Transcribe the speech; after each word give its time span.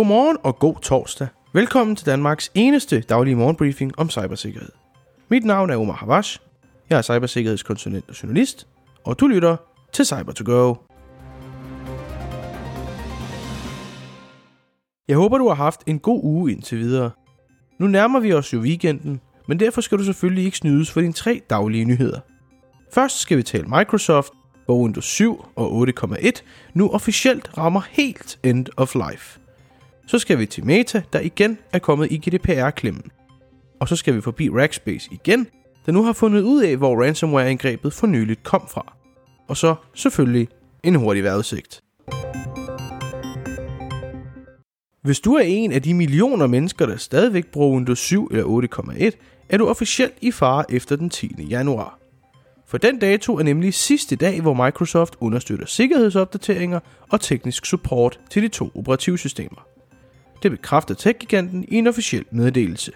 Godmorgen 0.00 0.36
og 0.42 0.58
god 0.58 0.74
torsdag. 0.82 1.28
Velkommen 1.52 1.96
til 1.96 2.06
Danmarks 2.06 2.50
eneste 2.54 3.00
daglige 3.00 3.36
morgenbriefing 3.36 3.98
om 3.98 4.10
cybersikkerhed. 4.10 4.68
Mit 5.28 5.44
navn 5.44 5.70
er 5.70 5.76
Omar 5.76 5.94
Havash. 5.94 6.38
Jeg 6.90 6.98
er 6.98 7.02
cybersikkerhedskonsulent 7.02 8.04
og 8.08 8.22
journalist, 8.22 8.66
og 9.04 9.20
du 9.20 9.26
lytter 9.26 9.56
til 9.92 10.06
cyber 10.06 10.32
to 10.32 10.44
go 10.46 10.74
Jeg 15.08 15.16
håber, 15.16 15.38
du 15.38 15.48
har 15.48 15.54
haft 15.54 15.80
en 15.86 15.98
god 15.98 16.20
uge 16.24 16.52
indtil 16.52 16.78
videre. 16.78 17.10
Nu 17.78 17.86
nærmer 17.86 18.20
vi 18.20 18.32
os 18.32 18.52
jo 18.52 18.58
weekenden, 18.58 19.20
men 19.48 19.60
derfor 19.60 19.80
skal 19.80 19.98
du 19.98 20.04
selvfølgelig 20.04 20.44
ikke 20.44 20.56
snydes 20.56 20.90
for 20.90 21.00
dine 21.00 21.12
tre 21.12 21.40
daglige 21.50 21.84
nyheder. 21.84 22.20
Først 22.92 23.18
skal 23.18 23.36
vi 23.36 23.42
tale 23.42 23.66
Microsoft, 23.68 24.32
hvor 24.64 24.82
Windows 24.82 25.04
7 25.04 25.44
og 25.56 25.88
8.1 25.88 26.30
nu 26.74 26.90
officielt 26.90 27.58
rammer 27.58 27.80
helt 27.90 28.38
end 28.42 28.66
of 28.76 28.94
life. 28.94 29.39
Så 30.10 30.18
skal 30.18 30.38
vi 30.38 30.46
til 30.46 30.64
Meta, 30.66 31.02
der 31.12 31.20
igen 31.20 31.58
er 31.72 31.78
kommet 31.78 32.12
i 32.12 32.16
GDPR-klemmen. 32.16 33.10
Og 33.80 33.88
så 33.88 33.96
skal 33.96 34.14
vi 34.14 34.20
forbi 34.20 34.50
Rackspace 34.50 35.08
igen, 35.12 35.46
der 35.86 35.92
nu 35.92 36.02
har 36.02 36.12
fundet 36.12 36.42
ud 36.42 36.62
af, 36.62 36.76
hvor 36.76 37.02
ransomware-angrebet 37.02 37.92
for 37.92 38.06
nyligt 38.06 38.42
kom 38.42 38.68
fra. 38.68 38.96
Og 39.48 39.56
så 39.56 39.74
selvfølgelig 39.94 40.48
en 40.84 40.94
hurtig 40.94 41.24
vejrudsigt. 41.24 41.82
Hvis 45.02 45.20
du 45.20 45.34
er 45.34 45.42
en 45.42 45.72
af 45.72 45.82
de 45.82 45.94
millioner 45.94 46.46
mennesker, 46.46 46.86
der 46.86 46.96
stadigvæk 46.96 47.46
bruger 47.46 47.76
Windows 47.76 47.98
7 47.98 48.28
eller 48.30 48.44
8.1, 48.44 49.10
er 49.48 49.56
du 49.56 49.68
officielt 49.68 50.14
i 50.20 50.30
fare 50.30 50.64
efter 50.72 50.96
den 50.96 51.10
10. 51.10 51.46
januar. 51.50 51.98
For 52.66 52.78
den 52.78 52.98
dato 52.98 53.38
er 53.38 53.42
nemlig 53.42 53.74
sidste 53.74 54.16
dag, 54.16 54.40
hvor 54.40 54.64
Microsoft 54.64 55.16
understøtter 55.20 55.66
sikkerhedsopdateringer 55.66 56.80
og 57.10 57.20
teknisk 57.20 57.66
support 57.66 58.20
til 58.30 58.42
de 58.42 58.48
to 58.48 58.70
operativsystemer. 58.74 59.69
Det 60.42 60.50
bekræfter 60.50 60.94
tech-giganten 60.94 61.64
i 61.68 61.76
en 61.76 61.86
officiel 61.86 62.24
meddelelse. 62.30 62.92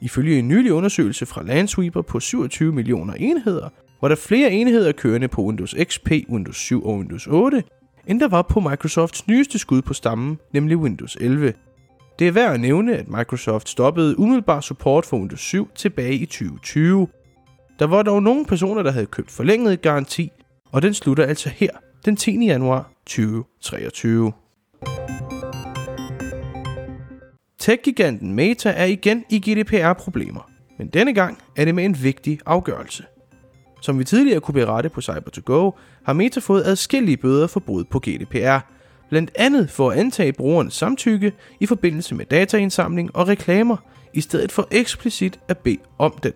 Ifølge 0.00 0.38
en 0.38 0.48
nylig 0.48 0.72
undersøgelse 0.72 1.26
fra 1.26 1.42
Landsweeper 1.42 2.02
på 2.02 2.20
27 2.20 2.72
millioner 2.72 3.14
enheder, 3.14 3.68
var 4.00 4.08
der 4.08 4.16
flere 4.16 4.52
enheder 4.52 4.92
kørende 4.92 5.28
på 5.28 5.42
Windows 5.42 5.74
XP, 5.84 6.10
Windows 6.28 6.56
7 6.56 6.84
og 6.86 6.96
Windows 6.96 7.26
8, 7.26 7.62
end 8.06 8.20
der 8.20 8.28
var 8.28 8.42
på 8.42 8.60
Microsofts 8.60 9.26
nyeste 9.26 9.58
skud 9.58 9.82
på 9.82 9.94
stammen, 9.94 10.38
nemlig 10.52 10.76
Windows 10.76 11.16
11. 11.20 11.52
Det 12.18 12.28
er 12.28 12.32
værd 12.32 12.54
at 12.54 12.60
nævne, 12.60 12.96
at 12.96 13.08
Microsoft 13.08 13.68
stoppede 13.68 14.18
umiddelbar 14.18 14.60
support 14.60 15.06
for 15.06 15.16
Windows 15.16 15.40
7 15.40 15.68
tilbage 15.74 16.14
i 16.14 16.26
2020. 16.26 17.08
Der 17.78 17.86
var 17.86 18.02
dog 18.02 18.22
nogle 18.22 18.44
personer, 18.44 18.82
der 18.82 18.90
havde 18.90 19.06
købt 19.06 19.30
forlænget 19.30 19.82
garanti, 19.82 20.30
og 20.72 20.82
den 20.82 20.94
slutter 20.94 21.24
altså 21.24 21.48
her 21.48 21.70
den 22.04 22.16
10. 22.16 22.46
januar 22.46 22.92
2023. 23.06 24.32
Tech-giganten 27.60 28.34
Meta 28.34 28.70
er 28.70 28.84
igen 28.84 29.24
i 29.30 29.38
GDPR-problemer, 29.38 30.50
men 30.78 30.88
denne 30.88 31.14
gang 31.14 31.38
er 31.56 31.64
det 31.64 31.74
med 31.74 31.84
en 31.84 32.02
vigtig 32.02 32.38
afgørelse. 32.46 33.04
Som 33.82 33.98
vi 33.98 34.04
tidligere 34.04 34.40
kunne 34.40 34.54
berette 34.54 34.88
på 34.88 35.00
Cyber2Go, 35.00 35.70
har 36.04 36.12
Meta 36.12 36.40
fået 36.40 36.62
adskillige 36.66 37.16
bøder 37.16 37.46
for 37.46 37.60
brud 37.60 37.84
på 37.84 37.98
GDPR, 37.98 38.58
blandt 39.08 39.30
andet 39.34 39.70
for 39.70 39.90
at 39.90 39.98
antage 39.98 40.32
brugernes 40.32 40.74
samtykke 40.74 41.32
i 41.60 41.66
forbindelse 41.66 42.14
med 42.14 42.24
dataindsamling 42.24 43.16
og 43.16 43.28
reklamer, 43.28 43.76
i 44.12 44.20
stedet 44.20 44.52
for 44.52 44.68
eksplicit 44.70 45.40
at 45.48 45.58
bede 45.58 45.78
om 45.98 46.12
den. 46.22 46.32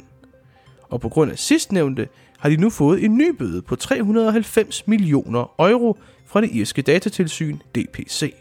Og 0.83 1.01
på 1.01 1.09
grund 1.09 1.31
af 1.31 1.39
sidstnævnte 1.39 2.09
har 2.39 2.49
de 2.49 2.57
nu 2.57 2.71
fået 2.71 3.05
en 3.05 3.17
ny 3.17 3.31
bøde 3.31 3.63
på 3.63 3.77
390 3.77 4.87
millioner 4.87 5.55
euro 5.59 5.99
fra 6.27 6.41
det 6.41 6.51
irske 6.53 6.83
datatilsyn 6.83 7.59
DPC. 7.75 8.35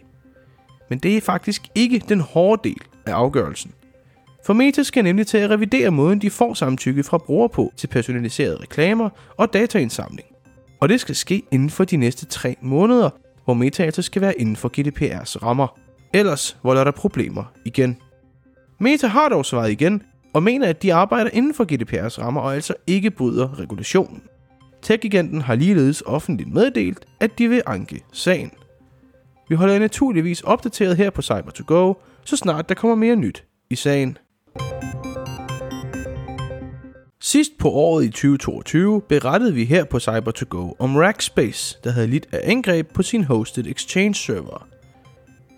Men 0.93 0.99
det 0.99 1.17
er 1.17 1.21
faktisk 1.21 1.61
ikke 1.75 2.01
den 2.09 2.19
hårde 2.19 2.69
del 2.69 2.81
af 3.05 3.11
afgørelsen. 3.11 3.71
For 4.45 4.53
Meta 4.53 4.83
skal 4.83 5.03
nemlig 5.03 5.27
til 5.27 5.37
at 5.37 5.49
revidere 5.49 5.91
måden, 5.91 6.21
de 6.21 6.29
får 6.29 6.53
samtykke 6.53 7.03
fra 7.03 7.17
brugere 7.17 7.49
på 7.49 7.73
til 7.77 7.87
personaliserede 7.87 8.57
reklamer 8.61 9.09
og 9.37 9.53
dataindsamling. 9.53 10.27
Og 10.81 10.89
det 10.89 10.99
skal 10.99 11.15
ske 11.15 11.43
inden 11.51 11.69
for 11.69 11.83
de 11.83 11.97
næste 11.97 12.25
tre 12.25 12.55
måneder, 12.61 13.09
hvor 13.45 13.53
Meta 13.53 13.83
altså 13.83 14.01
skal 14.01 14.21
være 14.21 14.39
inden 14.39 14.55
for 14.55 14.71
GDPR's 14.79 15.43
rammer. 15.43 15.79
Ellers 16.13 16.57
volder 16.63 16.83
der 16.83 16.91
problemer 16.91 17.43
igen. 17.65 17.97
Meta 18.79 19.07
har 19.07 19.29
dog 19.29 19.45
svaret 19.45 19.71
igen, 19.71 20.01
og 20.33 20.43
mener, 20.43 20.67
at 20.67 20.83
de 20.83 20.93
arbejder 20.93 21.29
inden 21.33 21.53
for 21.53 21.63
GDPR's 21.73 22.21
rammer 22.21 22.41
og 22.41 22.55
altså 22.55 22.73
ikke 22.87 23.11
bryder 23.11 23.59
regulationen. 23.59 24.21
Tech-giganten 24.81 25.41
har 25.41 25.55
ligeledes 25.55 26.03
offentligt 26.05 26.53
meddelt, 26.53 27.05
at 27.19 27.37
de 27.37 27.47
vil 27.47 27.61
anke 27.65 28.03
sagen. 28.11 28.51
Vi 29.49 29.55
holder 29.55 29.73
jer 29.73 29.79
naturligvis 29.79 30.41
opdateret 30.41 30.97
her 30.97 31.09
på 31.09 31.21
Cyber2Go, 31.21 31.93
så 32.25 32.37
snart 32.37 32.69
der 32.69 32.75
kommer 32.75 32.95
mere 32.95 33.15
nyt 33.15 33.43
i 33.69 33.75
sagen. 33.75 34.17
Sidst 37.21 37.51
på 37.59 37.69
året 37.69 38.05
i 38.05 38.09
2022 38.09 39.01
berettede 39.01 39.53
vi 39.53 39.65
her 39.65 39.83
på 39.83 39.97
Cyber2Go 39.97 40.75
om 40.79 40.95
Rackspace, 40.95 41.77
der 41.83 41.91
havde 41.91 42.07
lidt 42.07 42.27
af 42.31 42.39
angreb 42.43 42.93
på 42.93 43.03
sin 43.03 43.23
hosted 43.23 43.65
Exchange 43.67 44.15
server. 44.15 44.67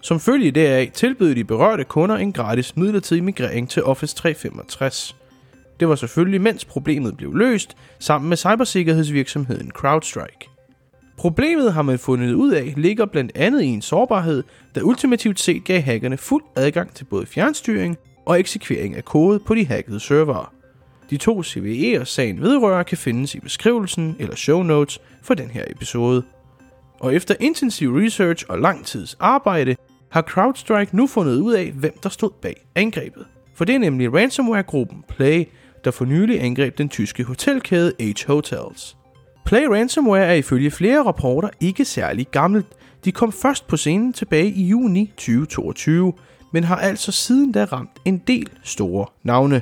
Som 0.01 0.19
følge 0.19 0.51
deraf 0.51 0.91
tilbød 0.93 1.35
de 1.35 1.43
berørte 1.43 1.83
kunder 1.83 2.15
en 2.15 2.33
gratis 2.33 2.77
midlertidig 2.77 3.23
migrering 3.23 3.69
til 3.69 3.83
Office 3.83 4.15
365. 4.15 5.15
Det 5.79 5.89
var 5.89 5.95
selvfølgelig 5.95 6.41
mens 6.41 6.65
problemet 6.65 7.17
blev 7.17 7.33
løst 7.35 7.77
sammen 7.99 8.29
med 8.29 8.37
cybersikkerhedsvirksomheden 8.37 9.71
CrowdStrike. 9.71 10.54
Problemet 11.17 11.73
har 11.73 11.81
man 11.81 11.99
fundet 11.99 12.33
ud 12.33 12.51
af 12.51 12.73
ligger 12.77 13.05
blandt 13.05 13.31
andet 13.35 13.61
i 13.61 13.67
en 13.67 13.81
sårbarhed, 13.81 14.43
der 14.75 14.81
ultimativt 14.81 15.39
set 15.39 15.63
gav 15.63 15.81
hackerne 15.81 16.17
fuld 16.17 16.43
adgang 16.55 16.93
til 16.93 17.03
både 17.03 17.25
fjernstyring 17.25 17.97
og 18.25 18.39
eksekvering 18.39 18.95
af 18.95 19.05
kode 19.05 19.39
på 19.39 19.55
de 19.55 19.65
hackede 19.65 19.99
servere. 19.99 20.45
De 21.09 21.17
to 21.17 21.41
CVE'er 21.41 22.03
sagen 22.03 22.41
vedrører 22.41 22.83
kan 22.83 22.97
findes 22.97 23.35
i 23.35 23.39
beskrivelsen 23.39 24.15
eller 24.19 24.35
show 24.35 24.63
notes 24.63 24.99
for 25.21 25.33
den 25.33 25.49
her 25.49 25.63
episode. 25.67 26.23
Og 26.99 27.15
efter 27.15 27.35
intensiv 27.39 27.95
research 27.95 28.45
og 28.49 28.59
lang 28.59 28.85
tids 28.85 29.17
arbejde, 29.19 29.75
har 30.11 30.21
CrowdStrike 30.21 30.95
nu 30.95 31.07
fundet 31.07 31.41
ud 31.41 31.53
af, 31.53 31.71
hvem 31.71 31.93
der 32.03 32.09
stod 32.09 32.31
bag 32.41 32.65
angrebet. 32.75 33.25
For 33.55 33.65
det 33.65 33.75
er 33.75 33.79
nemlig 33.79 34.13
ransomware-gruppen 34.13 35.03
Play, 35.07 35.45
der 35.83 35.91
for 35.91 36.05
nylig 36.05 36.43
angreb 36.43 36.77
den 36.77 36.89
tyske 36.89 37.23
hotelkæde 37.23 37.93
H 37.99 38.27
Hotels. 38.27 38.97
Play 39.45 39.65
Ransomware 39.65 40.25
er 40.25 40.33
ifølge 40.33 40.71
flere 40.71 41.03
rapporter 41.03 41.49
ikke 41.59 41.85
særlig 41.85 42.27
gammelt. 42.31 42.65
De 43.05 43.11
kom 43.11 43.31
først 43.31 43.67
på 43.67 43.77
scenen 43.77 44.13
tilbage 44.13 44.49
i 44.49 44.67
juni 44.67 45.13
2022, 45.17 46.13
men 46.51 46.63
har 46.63 46.75
altså 46.75 47.11
siden 47.11 47.51
da 47.51 47.63
ramt 47.63 47.91
en 48.05 48.17
del 48.17 48.49
store 48.63 49.05
navne. 49.23 49.61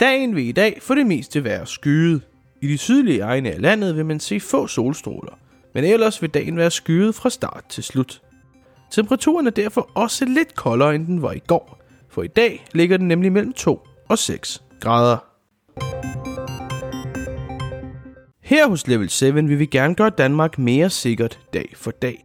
Dagen 0.00 0.36
vil 0.36 0.48
i 0.48 0.52
dag 0.52 0.78
for 0.82 0.94
det 0.94 1.06
meste 1.06 1.44
være 1.44 1.66
skyet. 1.66 2.22
I 2.62 2.66
de 2.66 2.78
sydlige 2.78 3.20
egne 3.20 3.50
af 3.50 3.60
landet 3.60 3.96
vil 3.96 4.06
man 4.06 4.20
se 4.20 4.40
få 4.40 4.66
solstråler, 4.66 5.38
men 5.74 5.84
ellers 5.84 6.22
vil 6.22 6.30
dagen 6.30 6.56
være 6.56 6.70
skyet 6.70 7.14
fra 7.14 7.30
start 7.30 7.64
til 7.68 7.84
slut. 7.84 8.22
Temperaturen 8.90 9.46
er 9.46 9.50
derfor 9.50 9.90
også 9.94 10.24
lidt 10.24 10.54
koldere 10.54 10.94
end 10.94 11.06
den 11.06 11.22
var 11.22 11.32
i 11.32 11.42
går, 11.46 11.80
for 12.08 12.22
i 12.22 12.28
dag 12.28 12.66
ligger 12.72 12.96
den 12.96 13.08
nemlig 13.08 13.32
mellem 13.32 13.52
2 13.52 13.80
og 14.08 14.18
6 14.18 14.62
grader. 14.80 15.29
Her 18.50 18.68
hos 18.68 18.86
Level 18.86 19.08
7 19.08 19.34
vil 19.34 19.58
vi 19.58 19.66
gerne 19.66 19.94
gøre 19.94 20.10
Danmark 20.10 20.58
mere 20.58 20.90
sikkert 20.90 21.38
dag 21.54 21.72
for 21.76 21.90
dag. 21.90 22.24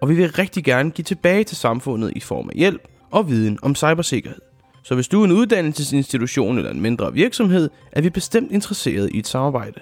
Og 0.00 0.08
vi 0.08 0.14
vil 0.14 0.32
rigtig 0.32 0.64
gerne 0.64 0.90
give 0.90 1.04
tilbage 1.04 1.44
til 1.44 1.56
samfundet 1.56 2.12
i 2.16 2.20
form 2.20 2.48
af 2.48 2.56
hjælp 2.56 2.88
og 3.10 3.28
viden 3.28 3.58
om 3.62 3.74
cybersikkerhed. 3.74 4.40
Så 4.84 4.94
hvis 4.94 5.08
du 5.08 5.20
er 5.20 5.24
en 5.24 5.32
uddannelsesinstitution 5.32 6.58
eller 6.58 6.70
en 6.70 6.80
mindre 6.80 7.12
virksomhed, 7.12 7.70
er 7.92 8.00
vi 8.00 8.10
bestemt 8.10 8.52
interesseret 8.52 9.10
i 9.14 9.18
et 9.18 9.26
samarbejde. 9.26 9.80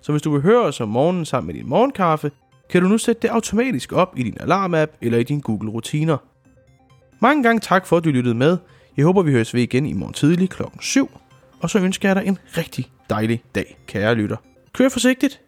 Så 0.00 0.12
hvis 0.12 0.22
du 0.22 0.30
vil 0.30 0.42
høre 0.42 0.62
os 0.62 0.80
om 0.80 0.88
morgenen 0.88 1.24
sammen 1.24 1.46
med 1.46 1.54
din 1.54 1.68
morgenkaffe, 1.68 2.30
kan 2.70 2.82
du 2.82 2.88
nu 2.88 2.98
sætte 2.98 3.22
det 3.22 3.28
automatisk 3.28 3.92
op 3.92 4.18
i 4.18 4.22
din 4.22 4.36
alarmapp 4.40 4.92
eller 5.00 5.18
i 5.18 5.22
dine 5.22 5.40
Google-rutiner. 5.40 6.16
Mange 7.20 7.42
gange 7.42 7.60
tak 7.60 7.86
for, 7.86 7.96
at 7.96 8.04
du 8.04 8.10
lyttede 8.10 8.34
med. 8.34 8.58
Jeg 8.96 9.04
håber, 9.04 9.22
vi 9.22 9.32
høres 9.32 9.54
ved 9.54 9.62
igen 9.62 9.86
i 9.86 9.92
morgen 9.92 10.14
tidlig 10.14 10.50
klokken 10.50 10.80
7. 10.80 11.10
Og 11.60 11.70
så 11.70 11.78
ønsker 11.78 12.08
jeg 12.08 12.16
dig 12.16 12.26
en 12.26 12.38
rigtig 12.56 12.90
dejlig 13.10 13.42
dag, 13.54 13.78
kære 13.86 14.14
lytter. 14.14 14.36
Kør 14.72 14.88
forsigtigt, 14.88 15.40